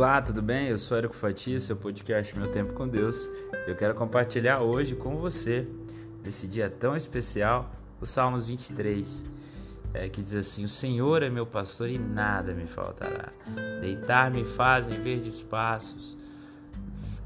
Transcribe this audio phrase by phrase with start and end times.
[0.00, 0.68] Olá, tudo bem?
[0.68, 3.28] Eu sou Érico Fatia, seu podcast Meu Tempo com Deus.
[3.66, 5.68] Eu quero compartilhar hoje com você,
[6.24, 7.70] nesse dia tão especial,
[8.00, 9.26] o Salmos 23,
[9.92, 13.28] é, que diz assim: O Senhor é meu pastor e nada me faltará.
[13.82, 16.16] Deitar-me faz em verdes passos.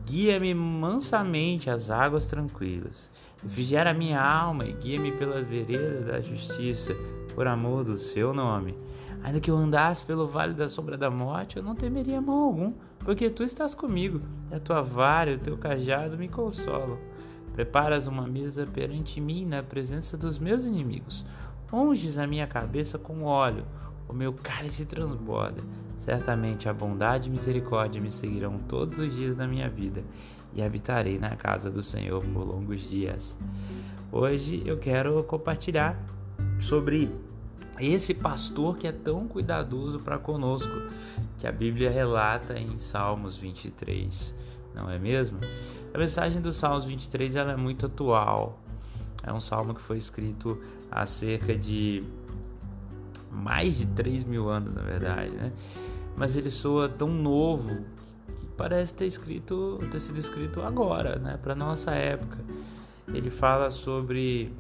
[0.05, 3.09] Guia-me mansamente às águas tranquilas.
[3.41, 6.93] Refrigera minha alma e guia-me pela vereda da justiça,
[7.35, 8.77] por amor do seu nome.
[9.23, 12.73] Ainda que eu andasse pelo vale da sombra da morte, eu não temeria mal algum,
[12.99, 14.21] porque tu estás comigo,
[14.51, 16.99] e a tua vara e o teu cajado me consolam.
[17.55, 21.25] Preparas uma mesa perante mim na presença dos meus inimigos.
[21.73, 23.65] Unges a minha cabeça com óleo,
[24.09, 25.63] o meu cálice transborda.
[25.97, 30.05] Certamente a bondade e misericórdia me seguirão todos os dias da minha vida,
[30.53, 33.39] e habitarei na casa do Senhor por longos dias.
[34.13, 35.99] Hoje eu quero compartilhar
[36.65, 37.11] sobre
[37.79, 40.73] esse pastor que é tão cuidadoso para conosco,
[41.39, 44.35] que a Bíblia relata em Salmos 23,
[44.75, 45.39] não é mesmo?
[45.93, 48.61] A mensagem do Salmos 23 ela é muito atual.
[49.23, 52.05] É um salmo que foi escrito há cerca de
[53.31, 55.53] mais de 3 mil anos, na verdade, né?
[56.17, 57.85] Mas ele soa tão novo
[58.37, 61.39] que parece ter, escrito, ter sido escrito agora, né?
[61.43, 62.39] Para nossa época.
[63.09, 64.53] Ele fala sobre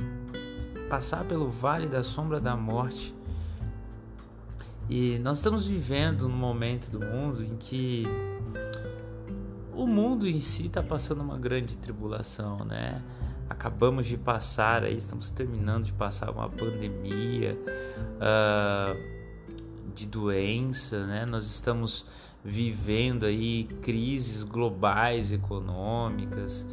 [0.88, 3.14] passar pelo vale da sombra da morte.
[4.88, 8.06] E nós estamos vivendo num momento do mundo em que
[9.72, 13.02] o mundo em si está passando uma grande tribulação, né?
[13.48, 17.58] Acabamos de passar aí, estamos terminando de passar uma pandemia
[18.20, 21.26] uh, de doença, né?
[21.26, 22.06] Nós estamos
[22.44, 26.66] vivendo aí crises globais econômicas.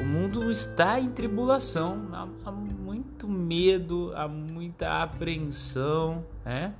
[0.00, 2.08] O mundo está em tribulação,
[2.44, 6.74] há, muito medo, há muita apreensão, né?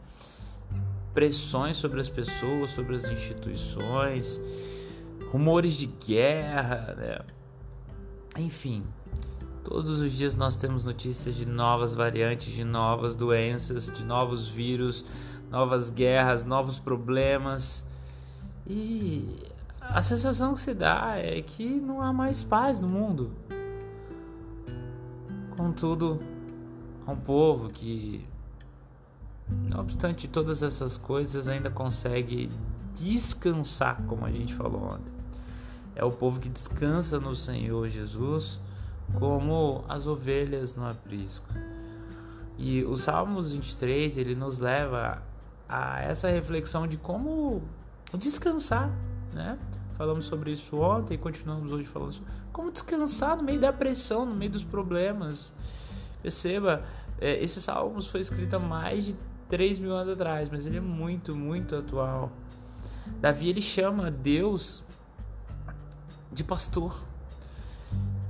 [1.12, 4.40] pressões sobre as pessoas, sobre as instituições,
[5.30, 7.18] rumores de guerra, né?
[8.36, 8.84] enfim.
[9.62, 15.04] Todos os dias nós temos notícias de novas variantes, de novas doenças, de novos vírus,
[15.50, 17.86] novas guerras, novos problemas.
[18.66, 19.53] E
[19.90, 23.30] a sensação que se dá é que não há mais paz no mundo.
[25.56, 26.20] Contudo,
[27.06, 28.26] há um povo que,
[29.48, 32.50] não obstante todas essas coisas, ainda consegue
[32.94, 35.12] descansar, como a gente falou ontem.
[35.94, 38.60] É o povo que descansa no Senhor Jesus,
[39.18, 41.46] como as ovelhas no aprisco.
[42.58, 45.22] E o Salmos 23 ele nos leva
[45.68, 47.62] a essa reflexão de como
[48.16, 48.90] descansar,
[49.32, 49.58] né?
[49.96, 54.26] Falamos sobre isso ontem e continuamos hoje falando sobre como descansar no meio da pressão,
[54.26, 55.52] no meio dos problemas.
[56.20, 56.84] Perceba,
[57.20, 59.16] é, esse Salmos foi escrito há mais de
[59.48, 62.32] 3 mil anos atrás, mas ele é muito, muito atual.
[63.20, 64.82] Davi ele chama Deus
[66.32, 67.00] de pastor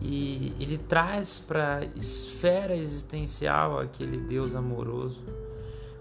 [0.01, 5.23] e ele traz para a esfera existencial aquele Deus amoroso.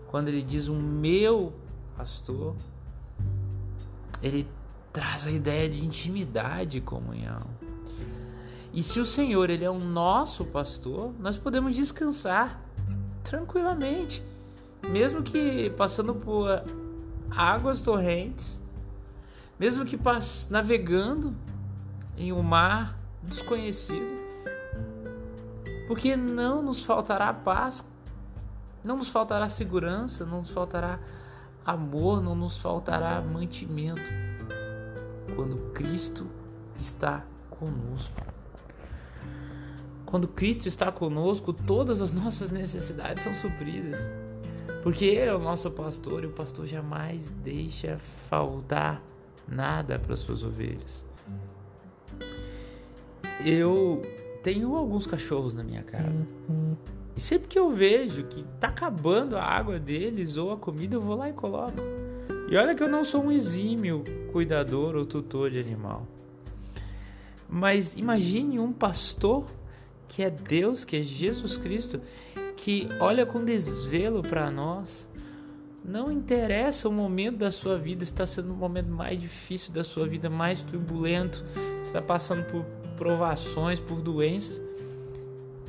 [0.07, 1.53] Quando ele diz o meu
[1.95, 2.55] pastor,
[4.21, 4.45] ele
[4.93, 7.41] traz a ideia de intimidade e comunhão.
[8.71, 12.61] E se o Senhor ele é o nosso pastor, nós podemos descansar
[13.23, 14.23] tranquilamente,
[14.87, 16.63] mesmo que passando por
[17.31, 18.61] águas torrentes,
[19.59, 19.99] mesmo que
[20.49, 21.35] navegando
[22.15, 24.21] em um mar desconhecido,
[25.87, 27.83] porque não nos faltará paz,
[28.83, 30.99] não nos faltará segurança, não nos faltará
[31.65, 34.01] amor, não nos faltará mantimento
[35.35, 36.27] quando Cristo
[36.79, 38.21] está conosco.
[40.05, 43.99] Quando Cristo está conosco, todas as nossas necessidades são supridas.
[44.83, 47.97] Porque Ele é o nosso pastor e o pastor jamais deixa
[48.29, 49.01] faltar
[49.47, 51.05] nada para as suas ovelhas.
[53.43, 54.01] Eu
[54.43, 56.27] tenho alguns cachorros na minha casa.
[57.15, 61.01] E sempre que eu vejo que tá acabando a água deles ou a comida, eu
[61.01, 62.02] vou lá e coloco.
[62.53, 66.05] E olha que eu não sou um exímio cuidador ou tutor de animal.
[67.49, 69.43] Mas imagine um pastor
[70.07, 71.99] que é Deus, que é Jesus Cristo,
[72.55, 75.09] que olha com desvelo para nós.
[75.83, 80.07] Não interessa o momento da sua vida, está sendo o momento mais difícil da sua
[80.07, 81.43] vida, mais turbulento,
[81.81, 82.63] está passando por
[82.95, 84.61] provações, por doenças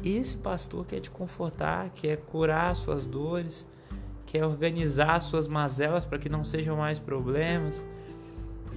[0.05, 3.67] esse pastor quer te confortar, quer curar suas dores,
[4.27, 7.85] quer organizar suas mazelas para que não sejam mais problemas,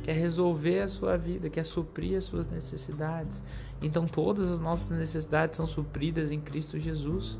[0.04, 3.42] quer resolver a sua vida, quer suprir as suas necessidades.
[3.82, 7.38] Então todas as nossas necessidades são supridas em Cristo Jesus.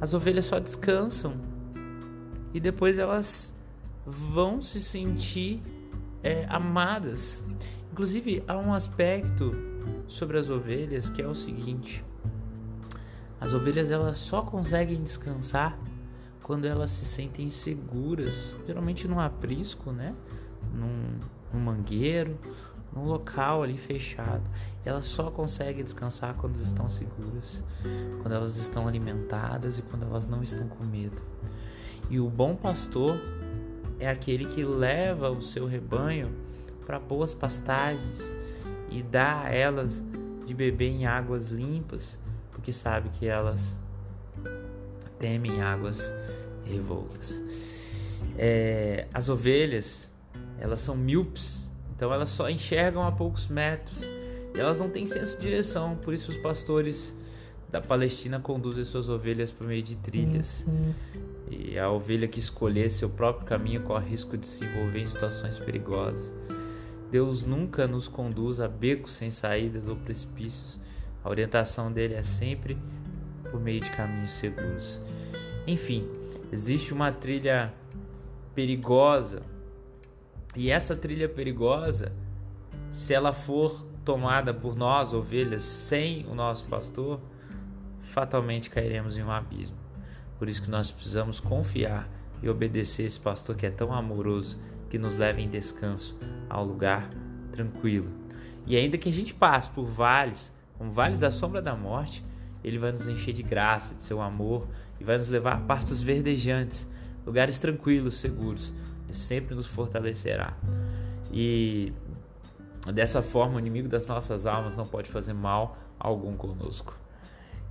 [0.00, 1.34] As ovelhas só descansam
[2.54, 3.52] e depois elas
[4.06, 5.60] vão se sentir
[6.22, 7.44] é, amadas.
[7.92, 9.52] Inclusive, há um aspecto
[10.06, 12.04] sobre as ovelhas que é o seguinte:
[13.40, 15.78] as ovelhas elas só conseguem descansar
[16.48, 20.14] quando elas se sentem seguras, geralmente num aprisco, né?
[20.72, 21.20] Num,
[21.52, 22.38] num mangueiro,
[22.90, 24.40] num local ali fechado.
[24.82, 27.62] Elas só conseguem descansar quando estão seguras,
[28.22, 31.22] quando elas estão alimentadas e quando elas não estão com medo.
[32.08, 33.20] E o bom pastor
[34.00, 36.34] é aquele que leva o seu rebanho
[36.86, 38.34] para boas pastagens
[38.88, 40.02] e dá a elas
[40.46, 42.18] de beber em águas limpas,
[42.50, 43.78] porque sabe que elas
[45.18, 46.10] temem águas
[46.68, 47.42] revoltas.
[48.36, 50.10] É, as ovelhas,
[50.58, 54.02] elas são míopes, então elas só enxergam a poucos metros
[54.54, 57.14] e elas não têm senso de direção, por isso os pastores
[57.70, 60.64] da Palestina conduzem suas ovelhas por meio de trilhas.
[60.66, 60.94] Uhum.
[61.50, 65.58] E a ovelha que escolher seu próprio caminho corre risco de se envolver em situações
[65.58, 66.34] perigosas.
[67.10, 70.78] Deus nunca nos conduz a becos sem saídas ou precipícios.
[71.24, 72.76] A orientação dele é sempre
[73.50, 75.00] por meio de caminhos seguros.
[75.66, 76.06] Enfim,
[76.52, 77.72] existe uma trilha
[78.54, 79.42] perigosa.
[80.56, 82.12] E essa trilha perigosa,
[82.90, 87.20] se ela for tomada por nós, ovelhas, sem o nosso pastor,
[88.02, 89.76] fatalmente cairemos em um abismo.
[90.38, 92.08] Por isso que nós precisamos confiar
[92.42, 94.58] e obedecer esse pastor que é tão amoroso,
[94.88, 96.16] que nos leva em descanso
[96.48, 97.10] ao lugar
[97.52, 98.10] tranquilo.
[98.66, 102.24] E ainda que a gente passe por vales, como vales da sombra da morte,
[102.62, 104.66] ele vai nos encher de graça, de seu amor
[105.00, 106.88] e vai nos levar a pastos verdejantes,
[107.26, 108.72] lugares tranquilos, seguros.
[109.04, 110.56] Ele sempre nos fortalecerá.
[111.32, 111.92] E
[112.92, 116.98] dessa forma, o inimigo das nossas almas não pode fazer mal algum conosco.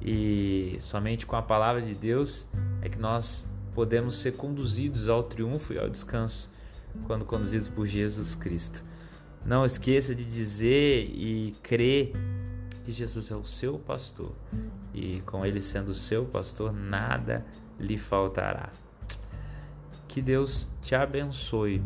[0.02, 2.48] E somente com a palavra de Deus
[2.82, 6.50] é que nós podemos ser conduzidos ao triunfo e ao descanso
[7.06, 8.84] quando conduzidos por Jesus Cristo.
[9.46, 12.12] Não esqueça de dizer e crer
[12.88, 14.32] que Jesus é o seu pastor
[14.94, 17.46] e com ele sendo o seu pastor, nada
[17.78, 18.70] lhe faltará.
[20.08, 21.84] Que Deus te abençoe,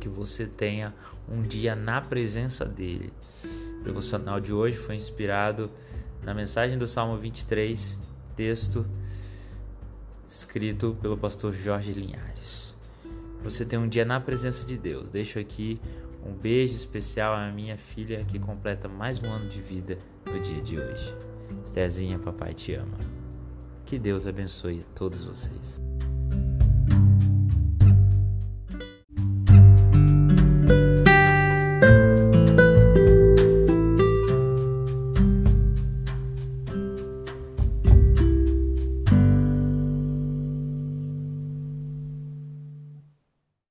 [0.00, 0.94] que você tenha
[1.28, 3.12] um dia na presença dele.
[3.82, 5.70] O devocional de hoje foi inspirado
[6.22, 8.00] na mensagem do Salmo 23,
[8.34, 8.86] texto
[10.26, 12.74] escrito pelo pastor Jorge Linhares.
[13.44, 15.10] Você tem um dia na presença de Deus.
[15.10, 15.78] Deixo aqui
[16.26, 19.96] um beijo especial à minha filha que completa mais um ano de vida
[20.26, 21.14] no dia de hoje.
[21.64, 22.98] Estezinha, papai te ama.
[23.84, 25.80] Que Deus abençoe todos vocês.